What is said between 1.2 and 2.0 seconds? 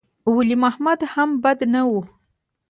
بد نه و.